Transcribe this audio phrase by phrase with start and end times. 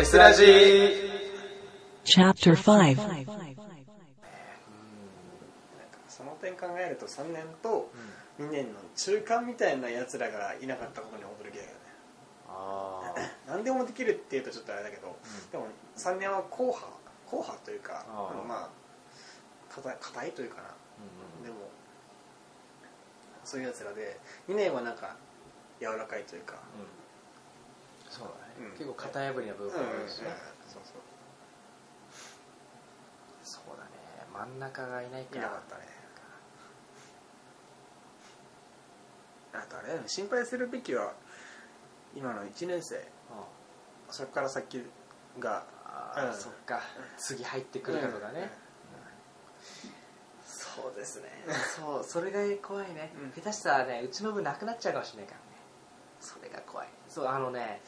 [0.00, 0.44] ケスラジ。
[0.44, 1.10] ー
[2.04, 2.96] Chapter 5
[6.08, 7.90] その点考えると3年と
[8.38, 11.72] 2年の中間みたいなやつらがいなかったことに驚きだよね。
[12.48, 15.14] ああ何でもできるっていうとちょっとあれだけど、
[15.52, 15.66] でも
[15.98, 16.80] 3年は硬派。
[17.30, 18.70] 硬派というかあのまあ
[20.00, 20.68] 硬いというかな、
[21.42, 21.56] うんでも
[23.44, 25.16] そういうやつらで2年はなんか
[25.78, 26.54] 柔らかいというか、
[28.10, 28.28] そう
[28.58, 28.76] だね、うん。
[28.76, 30.34] 結構型破りな部分もあるしね、
[30.66, 31.02] そうそう。
[33.44, 33.90] そうだね。
[34.34, 35.36] 真ん中がいないか。
[35.36, 35.82] らいなかったね。
[39.52, 41.12] あとあれ心配するべきは
[42.14, 42.96] 今の1年生。
[42.96, 43.02] うん。
[44.10, 44.84] そこから先
[45.38, 46.34] があーうん。
[46.34, 46.80] そっか。
[47.16, 48.50] 次入ってくるかとかね、
[50.44, 51.28] そうですね。
[51.76, 53.30] そうそれが怖いね、うん。
[53.32, 55.40] 下手したらねうちの部なくなっちゃうかもしれないから。
[55.40, 55.49] ね
[56.20, 56.88] それが怖い。
[57.08, 57.80] そうあのね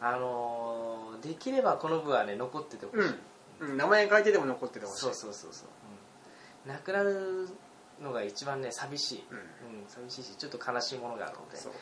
[0.00, 3.14] あのーできればこの部はね残っててほしい、
[3.60, 5.00] うん、うん、名前書いてでも残っててほしい。
[5.00, 5.68] そうそうそうそう、
[6.66, 7.48] うん、なくなる
[8.02, 9.36] のが一番ね寂しい、うん。
[9.38, 9.44] うん、
[9.88, 11.56] 寂しいしちょっと悲しいものがあるので。
[11.56, 11.72] そう。
[11.72, 11.74] う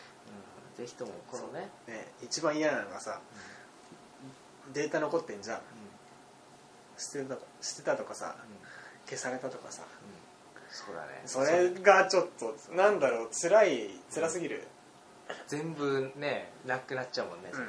[0.74, 1.70] ん、ぜひともこのね。
[1.88, 3.20] ね一番嫌なのがさ、
[4.72, 5.60] データ残ってんじゃん。
[6.98, 8.36] 捨てた捨てたとかさ
[9.06, 9.82] 消されたとかさ。
[10.70, 11.22] そうだね。
[11.26, 14.68] それがちょっとなんだろう辛い辛すぎる、
[15.48, 17.68] 全部ねなくなっちゃうもんね、うん。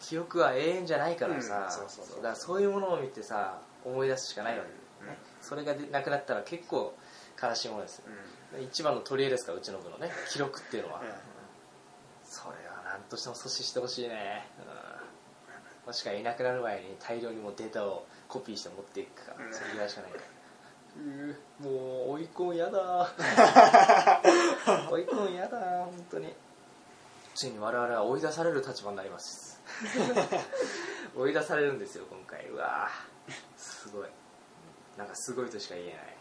[0.00, 1.68] 記憶は永遠じゃないからさ、
[2.16, 4.70] だからそういうものを見てさ思い出すしかないわけ。
[5.06, 6.92] ね、それがでなくなったら結構
[7.40, 8.04] 悲しいものですよ、
[8.60, 10.10] 一番の取り柄ですからうちの部のね。
[10.30, 11.06] 記録っていうのは、うん。
[12.24, 19.54] それは何としても阻止してほしいね、うん、もしくはいなくなる前に大量にもうデータをコピーして持っていくか、うん。
[19.54, 20.24] それぐらいしかないから
[21.60, 23.10] もう追い込んやだ。
[24.90, 26.34] 追い込んやだ本当に。
[27.34, 29.60] ついに我々は追い出される立場になります。
[31.16, 32.46] 追い出されるんですよ今回。
[32.48, 33.32] うわー。
[33.56, 34.08] すごい。
[34.96, 36.16] なんかすごいとしか言えない。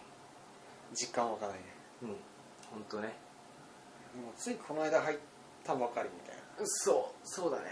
[0.94, 1.64] 実感わかないね。
[2.04, 2.10] うん。
[2.72, 3.16] 本当ね。
[4.16, 5.18] もうついこの間入っ
[5.64, 7.28] たばかりみたいそう。
[7.28, 7.64] そうだね。
[7.64, 7.70] な、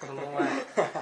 [0.00, 0.24] この前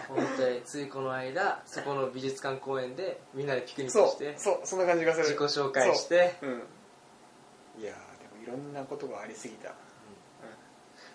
[0.08, 5.26] 本当についこの間そこの美術館公園でみんなでピクニックしてそうそんな感じがする。
[5.26, 6.50] 自己紹介してそう。
[6.50, 7.82] うん。
[7.82, 9.74] いやーでもいろんなことがありすぎた。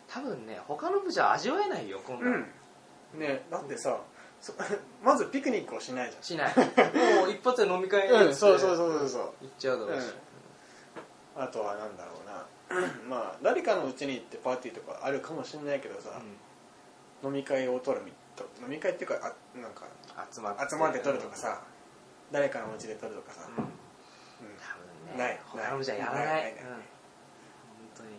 [0.08, 2.46] 多分ね他の部じゃ味わえないよ今度、うん。
[3.20, 4.00] ねだってさ
[4.40, 4.54] そ
[5.04, 6.56] まずピクニックをしないじしない。
[6.56, 9.10] もう一発で飲み会ゃん、うん、そうそううそうそう。
[9.10, 10.14] そう行っちゃうだろうし、
[11.36, 12.46] あとはなんだろうな。
[13.08, 16.22] まあ誰かのうちに行ってパーティーとかあるかもしれないけどさ、
[17.24, 20.70] 飲み会を取るみと飲み会っていうかあなんかうん集まって。
[20.70, 21.62] 集まって取るとかさ、
[22.32, 23.64] 誰かのお家で取るとかさ、うん。
[23.64, 23.70] うん。
[23.70, 26.26] 多分ねない他の部じゃやらない。
[26.26, 26.54] ないないない。
[26.54, 26.58] うん。
[26.60, 26.82] 本
[27.98, 28.10] 当に。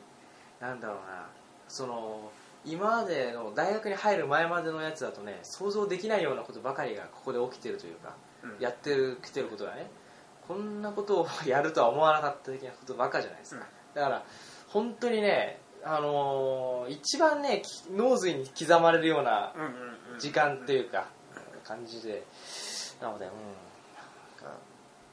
[0.60, 1.26] なんだろうな。
[1.68, 2.30] その
[2.64, 8.56] 今までの大学に入る前までのやつだとね想像できないようなことばかりがここで起きてるというか、うん。
[8.58, 9.90] やってるきてることがね
[10.46, 14.24] こんなことをやるとは思わなかった的なことばっかじゃないですか、だから
[14.68, 19.52] 本当にねあのー一番ねき脳髄に刻まれるような
[20.18, 21.06] 時間っていうか、
[21.64, 22.24] 感じで。
[23.00, 23.32] なのでうん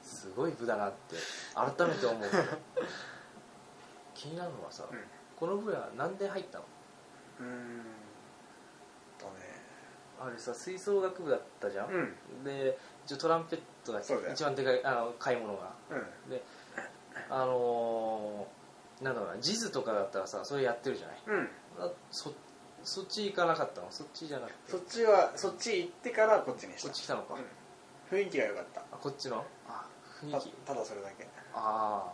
[0.01, 1.15] すごい部だなって
[1.53, 2.21] 改めて思う。
[4.15, 4.97] 気になるのはさ、うん。
[5.35, 6.65] この部は何で入ったの？
[7.41, 7.81] うーん
[9.17, 9.31] とね。
[10.19, 12.43] あれさ吹奏楽部だったじゃん、うん。
[12.43, 14.33] で一応トランペットだそうだよ。
[14.33, 15.71] 一番でかいあの買い物が。
[15.89, 16.29] うん。
[16.29, 16.43] で
[17.29, 18.64] あのー
[19.01, 21.17] なんだろうなジズとかだったらさそれやってるじゃない？
[21.28, 21.50] うん。
[21.79, 22.33] あそ
[22.83, 23.88] そっち行かなかったの？
[23.89, 24.72] そっちじゃなくて？
[24.72, 26.88] そっちはそっち行ってからこっちにした。
[26.88, 27.35] こっち来たのか、
[28.11, 28.81] うん、雰囲気が良かった。
[28.81, 29.44] あこっちの？
[29.67, 29.85] あ。
[30.22, 30.50] 雰囲た気。
[30.66, 31.28] ただそれだけ。
[31.53, 32.13] ああ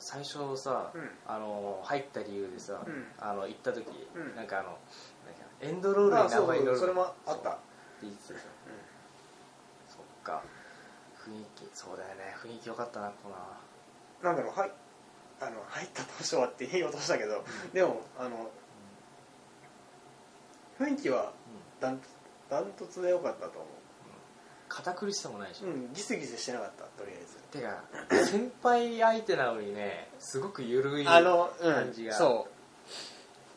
[0.00, 1.10] 最初さ、うん。
[1.26, 3.06] あの入った理由でさ、うん。
[3.18, 4.36] あの行った時、うん。
[4.36, 4.78] なんかあのなん
[5.60, 7.50] エンドロールに名あそう前乗るそれもあった。
[7.50, 7.58] って
[8.02, 8.46] 言ってたでしょ
[9.88, 10.42] そっか。
[11.26, 11.68] 雰囲気。
[11.72, 12.36] そうだよね。
[12.44, 14.30] 雰囲気良かったなここな。
[14.30, 14.72] なんだろうはい
[15.40, 18.50] あの入った当初はって言い落としたけど、でもあの
[20.78, 21.32] 雰囲気は
[21.80, 22.00] ダン
[22.50, 23.66] ダントツで良かったと思
[24.68, 27.36] 堅苦しさもないし、ううんギスギスしてなかったとりあえず。
[27.50, 32.14] てか先輩相手なのにねすごく緩いあの、感じが。
[32.14, 32.48] そ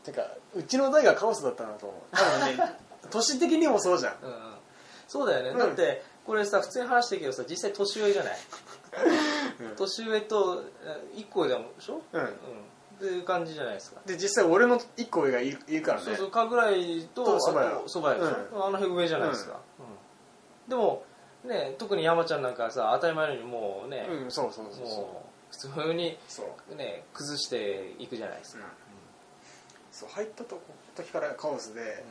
[0.04, 0.06] う。
[0.06, 0.22] てか
[0.56, 2.16] うちの代がカオスだったなと思う。
[2.16, 2.76] 多分ね
[3.12, 4.16] 年的にもそうじゃん。
[4.24, 4.56] うんうん。
[5.08, 5.58] そうだよね、うん。
[5.58, 8.71] だってこれさ普通に話してるけどさ実際年上じゃない、うん
[9.78, 10.64] 年上と
[11.16, 12.02] 1個でしょ？
[12.12, 12.24] うん。
[12.24, 12.28] っ
[13.00, 14.02] ていう感じじゃないですか。
[14.06, 16.06] で実際俺の一個上がいるからね。
[16.06, 17.68] そうそうかぐらいとと蕎麦屋。
[17.68, 20.70] あと蕎麦屋でしょ、あの辺上じゃないですか、うん。
[20.70, 21.04] でも
[21.44, 24.86] ね特に山ちゃんなんかはさ当たり前のようにもうね、うんそうそうそうそう。
[24.86, 26.76] もう普通にそう。
[26.76, 28.66] ね崩していくじゃないですか、
[29.92, 30.62] そそう入ったとこ
[30.96, 32.04] 時からカオスで、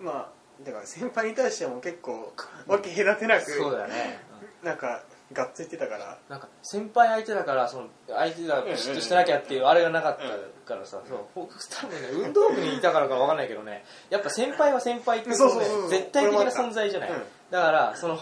[0.00, 2.32] まあだから先輩に対しても結構
[2.66, 4.20] わけ隔てなく、そうだよね、
[4.62, 5.02] なんか
[5.32, 6.18] がっついてたから。
[6.28, 10.22] なんか先輩相手だからその相手がピシッとしてなきゃっていうあれがなかった
[10.66, 13.84] からさ、そう僕多分ね運動部にいたからかわかんないけどね。
[14.10, 15.90] やっぱ先輩は先輩っていうそうそうそうそう。
[15.90, 17.22] 絶対的な存在じゃない、うん。
[17.50, 18.18] だからその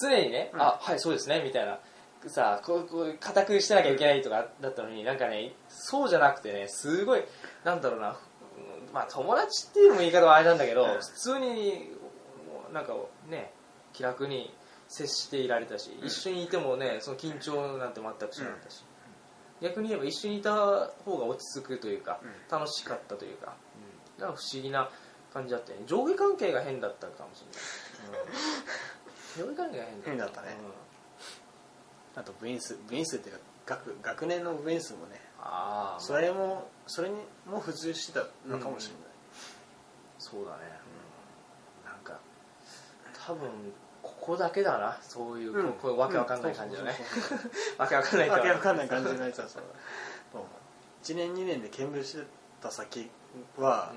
[0.00, 0.60] 常にね、うん。
[0.60, 1.78] あはいそうですねみたいな。
[2.26, 7.22] さこうこう固くしてなきゃいけないとかだったのになんかねそうじゃなくてねすごい
[7.64, 8.16] なんだろうな
[8.94, 11.90] まあ友達っていうのも言い方はあれなんだけど、うん普通に
[12.72, 12.94] なんか
[13.28, 13.52] ね
[13.92, 14.54] 気楽に
[14.96, 18.84] 接していられたし、一緒にいてもねその緊張なんて全くしなかったし、
[19.60, 20.54] 逆に言えば一緒にいた
[21.04, 23.56] 方が落ち着くというか、う楽しかったというか、
[24.18, 24.88] だから不思議な
[25.32, 25.84] 感じだったよね。
[25.86, 27.44] 上下関係が変だったかもし
[29.36, 30.10] れない、上下関係が変だった。
[30.10, 30.56] 変だったね。
[32.16, 35.20] あと部員数部員数っていうか学学年の部員数もね。
[35.40, 39.02] ああそれもそれにも付随してたのかもしれない、
[40.18, 40.58] そうだね、
[41.84, 42.18] なんか
[43.26, 43.50] 多分
[44.24, 44.98] ここだけだな。
[45.02, 45.72] そういう、うん。
[45.74, 46.92] こういうわけわかんない感じだね、
[47.76, 49.68] わけわかんないわけわかんない感じのやつはそうだ。
[51.04, 52.24] 1年2年で見舞して
[52.62, 53.10] た先
[53.58, 53.92] は、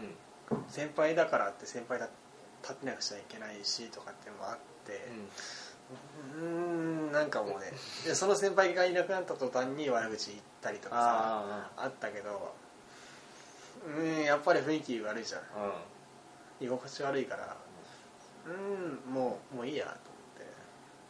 [0.68, 2.10] 先輩だからって先輩だ
[2.62, 5.08] 立てなくちゃいけないしとかっていうのもあって
[6.36, 7.72] うーんなんかもうね
[8.06, 11.02] でその先輩がいなくなった途端に悪口言ったりとかさ
[11.78, 12.54] ああったけど
[13.86, 15.42] うーんやっぱり雰囲気悪いじゃん。
[15.42, 15.44] あ
[16.62, 16.66] うん。
[16.66, 17.56] 居心地悪いから
[18.48, 20.02] うーんもうもういいやと思っ
[20.40, 20.46] て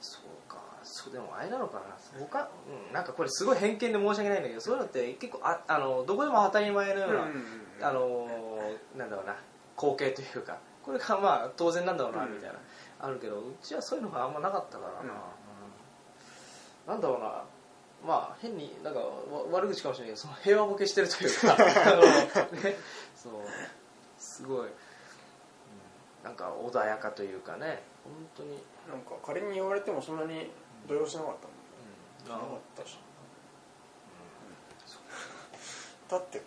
[0.01, 0.59] そうか
[1.07, 1.95] そうでもあれなのかな？
[2.19, 2.49] 他、
[2.89, 7.13] うん、なんかこれすごい偏見で申し訳ないんだけどそういうのって結構ああのどこでも当たり前のよう
[7.79, 8.27] な、あの
[8.95, 9.35] なんだろうな。
[9.77, 12.33] 光景というかこれがまあ当然なんだろうなうん。
[12.33, 12.55] みたいな、
[12.99, 15.07] あるけどうちはそういうのがあんまなかったからな、うん。
[15.07, 15.13] うん。
[16.87, 17.43] なんだろうな。
[18.05, 19.07] まあ変になんかわ
[19.51, 21.53] 悪口かもしれないけどその平和ボケしてるというか
[21.85, 22.01] あの、
[22.61, 22.75] ね、
[23.15, 23.33] そう。
[24.17, 24.71] すごい、うん。
[26.23, 27.83] なんか穏やかというかね。
[28.03, 28.51] 本当に、
[28.89, 30.49] なんか仮に言われてもそんなに
[30.87, 31.47] 動揺しなかった
[32.31, 32.41] もん。
[32.41, 32.47] うん。
[32.47, 32.97] なかったし、
[36.09, 36.41] だって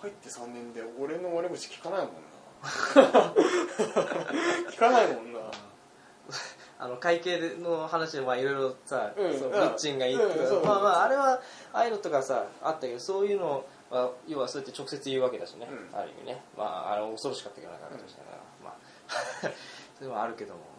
[0.00, 2.12] 入って3年で俺の悪口聞かないもんな。
[4.70, 5.40] 聞かないもんな。
[6.78, 9.38] あの会計での話でまあいろいろさ、うん。
[9.38, 10.46] そッチンが言ってた、う。
[10.46, 10.48] ん。
[10.48, 10.64] そう。
[10.64, 11.40] まあまああれは
[11.72, 15.96] ああいうのとかさあったけどそういうのは要はそうやって直接言うわけだしね、うん。
[15.96, 16.42] ある意味ね。
[16.56, 17.92] まああれ恐ろしかったけどなから、
[18.64, 18.74] まあ。
[19.96, 20.73] そういうのはあるけども、うん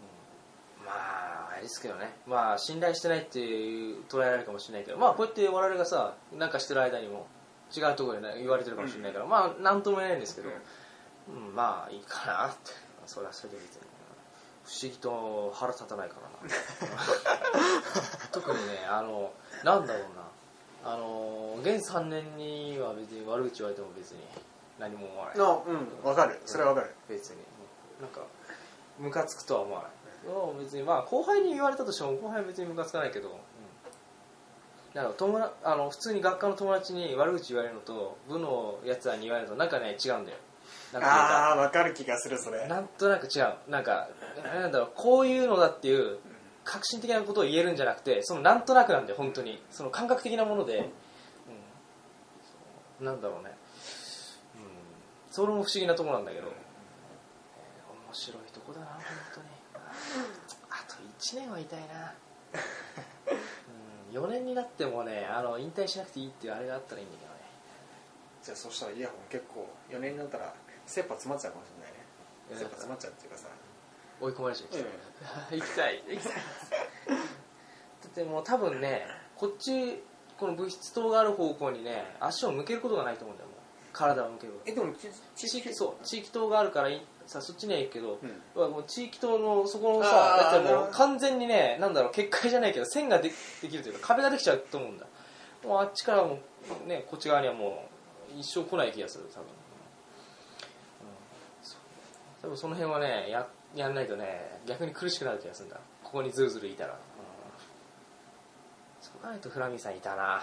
[0.86, 2.14] まああれですけどね。
[2.28, 4.98] まあ信頼してないっていう捉えられるかもしれないけど。
[4.98, 7.28] まあこうやって我々がさなんかしてる間にも
[7.76, 12.72] 違うところで、ね、言われてるかもしれないから、まあなんとも言えないんですけど、うん、まあいいかなって。
[13.06, 13.82] それはそれで別に。
[14.66, 16.56] 不思議と腹立たないからな。
[18.34, 19.32] 特にねあの
[19.64, 20.26] なんだろうな。
[20.92, 24.20] あの現3年には別に悪口言われても別に
[24.80, 25.38] 何も思わない。
[25.38, 26.42] のうん分かる。
[26.46, 26.96] それは分かる。
[27.08, 27.38] 別に。
[28.02, 28.22] なんか
[28.98, 29.92] ムカつくとは思わない
[30.26, 33.36] うん別にまあ後輩に言われたとしても後輩は別にムカつかないけど、うん、
[34.94, 40.38] だから友達あの普通に学科の友達に悪口言われるのと部のやつらに言われるとなんかね違うんだよ。
[40.96, 42.68] ああ分かる気がするそれ。
[42.68, 43.54] なんとなく違う。
[43.68, 44.08] なんか
[44.44, 46.18] なんだろうこういうのだっていう
[46.64, 49.62] 革新的なことを言えるんじゃなくてそのなんとなくなんで本当に。
[49.72, 50.90] その感覚的なもので、
[53.00, 53.06] うん。
[53.06, 53.52] なんだろうね、
[54.56, 54.62] うん、
[55.30, 56.54] それも不思議なところなんだけど、えー
[58.08, 59.48] 面白いとこだな本当に
[61.26, 62.14] 1年はいたいな、
[64.14, 67.40] うん、4年になってもねあの引退しなくていいっていうあれがあったらいいんだけどね。
[68.44, 70.54] じゃあそしたらイヤホン結構4年になったら
[70.86, 72.06] 切羽詰まっちゃうかもしれないね。
[72.50, 73.48] 切羽詰まっちゃうっていうかさ。
[74.22, 75.58] 追い込まれちゃう、うん。
[75.60, 76.04] 行きたい。
[76.08, 76.34] 行きたい。
[76.36, 76.42] だ
[78.08, 80.04] ってもう多分ねこっち
[80.38, 83.58] この物質棟がある方向にね足を向けることがないと思うんだよもう。
[83.92, 84.62] 体を向ける。
[84.66, 88.20] えでも地域そう地域棟があるからいさそっちには行くけど、
[88.56, 88.72] うん。
[88.72, 95.06] もう地域棟のそこのさあーやつはも完全にねなんだろう結界じゃないけど線がでできるというか壁ができちゃうと思うんだ。
[95.64, 96.40] もうあっちからも
[96.86, 97.88] うねこっち側にはも
[98.36, 99.50] う一生来ない気がする多分、うん。
[102.44, 105.80] 多分その辺はねややんないとね逆に苦しくなる気がするんだ。
[106.04, 107.00] ここにズルズルいたら、うん。
[109.02, 110.42] そう考えるとフラミさんいたな。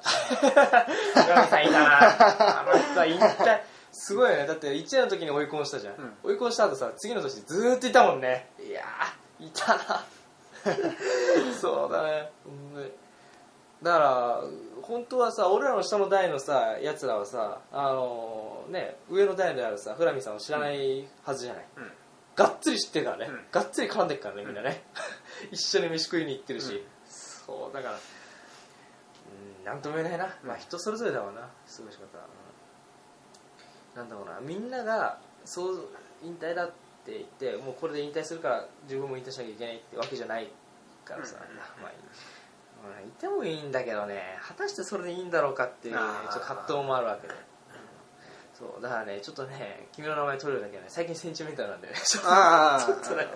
[0.00, 2.60] フラミさんいたな。
[2.60, 3.60] あの人は引退
[3.92, 4.46] すごいよね。
[4.46, 6.12] だって1年の時に追い込んしたじゃん、うん。
[6.22, 8.50] 追い込んした後さ次の年ずーっといたもんね。
[8.58, 10.04] いやーいたな。
[11.60, 12.30] そうだね。
[13.82, 14.42] だから
[14.82, 21.92] 本当はさ俺らの下の代のさやつらはさあのね上の代であるさフラミさんを知らないはずじゃない、うん。
[22.36, 23.44] がっつり知ってるからね、うん。
[23.50, 24.84] がっつり絡んでるからねみんなね、
[25.50, 31.40] 一緒に飯食いに行ってるし、そうだからうんなんとも言えないな、まあ人それぞれだわな。
[31.40, 31.46] 過
[31.82, 32.39] ごし方、うん
[33.94, 35.88] なんだろうなみんながそう
[36.22, 36.68] 引退だっ
[37.04, 40.48] て言ってもうこれで引退するから自分も引退しなきゃいけないってわけじゃない
[41.04, 47.34] からさ、うんまあまあいてもいいんだけどね果たしてそれでいいんだろうかっていう、ねちょっと葛藤もあるわけで、
[48.54, 51.94] そうだからねちょっとね君の名前取るだけはね最近センチメンタルなんでね。
[52.04, 52.24] ちょっ
[53.00, 53.26] とね。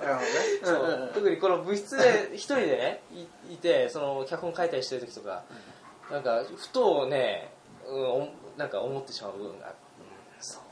[0.62, 1.12] そううんうんうん。
[1.14, 3.02] 特にこの部室で一人でね
[3.48, 5.44] いいてその脚本書いたりしてる時とか、
[6.10, 7.50] なんかふとね、
[7.86, 9.76] うん、おなんか思ってしまう部分がある、
[10.40, 10.62] そう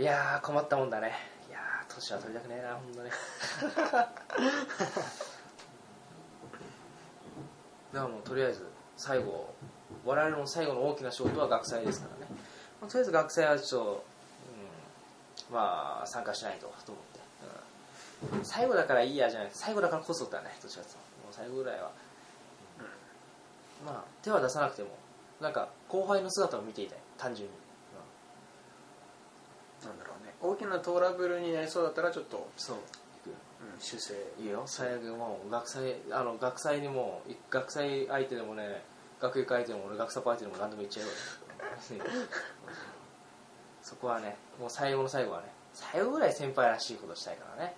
[0.00, 1.12] いや困ったもんだね。
[1.50, 1.58] いや
[1.94, 3.10] 年は取りたくねえなほんとね
[7.92, 8.66] だからもうとりあえず
[8.96, 9.52] 最後
[10.06, 12.32] 我々の最後の大きな仕事は学祭ですからね、
[12.80, 14.04] まあとりあえず学祭はちょっと、
[15.50, 17.04] うん、まあ参加しないとと思っ
[18.32, 18.44] て、うん。
[18.46, 20.88] 最後だからいいやじゃなくて最後だからこそだねどっちかも
[21.30, 21.90] う最後ぐらいは、
[23.84, 24.88] まあ手は出さなくても
[25.42, 26.98] なんか後輩の姿を見ていたい。
[27.18, 27.54] 単純に、
[30.42, 32.76] 大きなトラブルになりそうだったらちょっと、そう。
[32.76, 34.14] うん、修正。
[34.40, 34.62] いいよ。
[34.66, 38.82] 最悪もう学祭あの学祭にもい学祭相手でもね
[39.20, 41.12] 学友会相手でも俺学サポ相手でも何でも言っちゃうよ。
[43.82, 47.74] そこはねもう最後の最後はね最後ぐらい先輩らしいことしたいからね。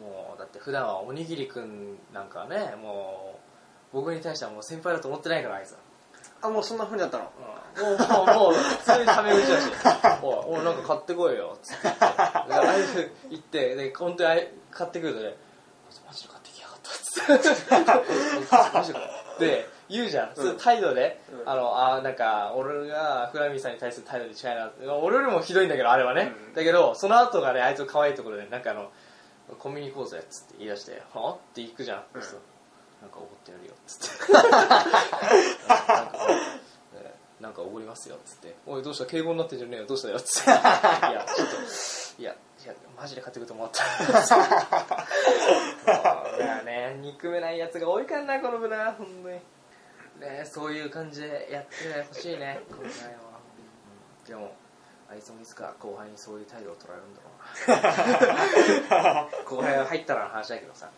[0.00, 3.38] もうだって普段はおにぎりくんなんかはねも
[3.92, 5.78] う僕に対してはもう先輩だと思ってないからあいつは
[6.42, 7.24] あもうそんなふうになったの？
[7.24, 7.30] も
[7.80, 9.70] うもうもう普通にタメ口だし
[10.22, 11.82] 「おいおいなんか買ってこいよ」っつって。
[11.88, 15.36] であいつ行ってで本当に買ってくるとね
[16.06, 18.94] 「マジで買ってきやがった」っつっ
[19.38, 19.44] て。
[19.44, 20.58] でで言うじゃん、うん。
[20.58, 21.48] 態度で、うん。
[21.48, 26.54] あのあなんか俺がフラミーさんに対する態度で違いな俺よりもひどいんだけどあれはね、うん。
[26.54, 28.90] だけどその後がねあいつの可愛いところでなんかあの
[29.58, 31.30] コンビニ行こうぜっつって言い出して「は？
[31.30, 32.22] あ?」って行くじゃん、うん
[33.00, 34.32] なんかおごってやるよっつって。
[37.40, 39.06] なんかおごりますよっつって「おいどうした？
[39.06, 39.86] 敬語になってんじゃねえよ。
[39.86, 41.54] どうしたよ」っつって「いやちょっと
[42.20, 43.84] いやいやマジで買ってくると思った」
[46.36, 49.40] いやね憎めないやつが多いからなこの部な本当に。
[50.18, 52.90] ねそういう感じでやってほしいねこのは、う
[54.24, 54.52] んでも
[55.08, 57.30] あいつもいつか後輩にそういう態度を取られるんだろ
[58.90, 59.28] うな。
[59.48, 60.90] 後輩が入ったらの話だけどさ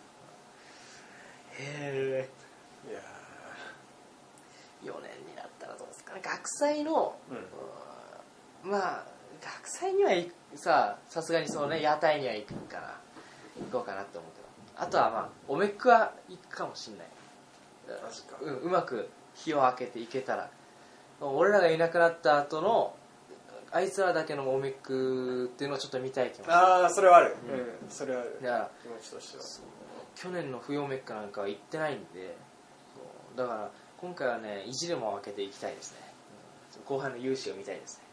[1.60, 2.28] へ
[2.86, 3.00] えいや
[4.82, 6.20] 4年になったらどうですかね。
[6.24, 7.36] 学祭の、うん。
[8.66, 8.70] うん。
[8.70, 9.04] まあ
[9.42, 10.10] 学祭には
[10.54, 12.98] ささすがにそのね屋台には行くかな
[13.58, 17.06] 行こうかなって思うけどあとはまあおめくは行くかもしんない。
[18.42, 20.50] うん、うまく火を開けていけたら。
[21.20, 22.94] 俺らがいなくなった後の
[23.72, 26.56] あいつらだけのおめくっていうのをちょっと見たい気もする。
[26.56, 27.36] ああそれはある。
[27.48, 28.38] ううんん、それはある。
[28.42, 29.44] だから気持ちとしては
[30.14, 32.36] 去年の不要メッカなんかは行ってないんで
[33.36, 36.10] だから今回はね意地でも開けていきたいですね、うん
[36.86, 38.04] 後半の勇姿を見たいですね。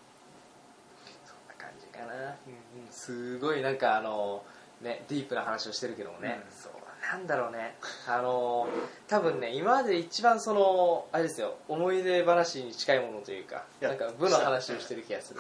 [1.26, 4.44] そんな感じかな、うんうん、すごいなんかあの
[4.82, 6.52] ねディープな話をしてるけどもね、うん。
[6.52, 6.72] そう
[7.12, 7.76] なんだろうね。
[8.08, 8.68] あの
[9.08, 15.40] 多分ね今まで一番そのあれですよ思い出話に近いものというかなんか部の話をしてる気がする。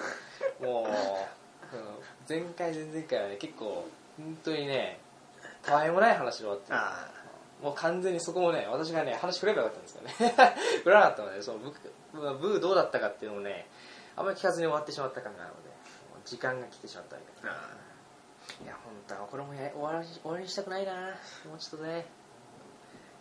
[0.62, 0.92] もう、うん
[2.30, 3.86] 前回前々回はね結構
[4.18, 5.00] 本当にね
[5.68, 6.74] たわいもない話で終わって
[7.62, 10.34] もう完全にそこもね私がね話振ればよかったんですよね。
[10.84, 13.68] 振らなかったのでその部部どうだったかっていうのをね
[14.16, 15.70] あんまり聞かずに終わってしまった感があるので
[16.26, 20.94] 時間が来てしまったわけであいや本当はこれもや終わり終わりにしたくないな。
[21.46, 22.06] もうちょっとね。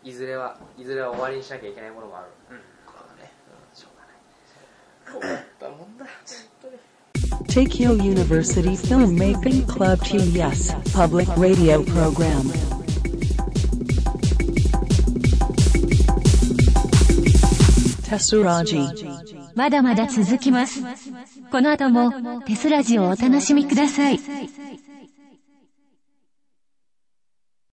[0.05, 2.59] いずれはいずれは終わりにしなきゃいけないものもある、うん。
[2.87, 5.21] これはね、うん、しょうがない。
[5.21, 6.15] 終わったもんだ本
[6.63, 6.79] 当に
[7.49, 12.51] Tokyo University Filmmaking Club TES Public Radio Program.
[18.03, 18.87] Tesuraji.
[19.55, 20.83] まだまだ続きます。
[21.51, 24.21] この後もテスラジをお楽しみください。